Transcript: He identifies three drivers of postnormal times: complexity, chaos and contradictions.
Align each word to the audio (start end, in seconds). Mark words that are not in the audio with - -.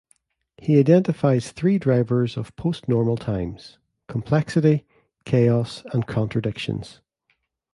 He 0.57 0.79
identifies 0.79 1.51
three 1.51 1.77
drivers 1.77 2.35
of 2.35 2.55
postnormal 2.55 3.17
times: 3.17 3.77
complexity, 4.07 4.83
chaos 5.25 5.83
and 5.93 6.07
contradictions. 6.07 7.01